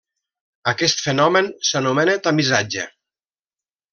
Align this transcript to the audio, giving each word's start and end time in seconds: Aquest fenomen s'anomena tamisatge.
Aquest 0.71 1.03
fenomen 1.07 1.51
s'anomena 1.71 2.17
tamisatge. 2.29 2.87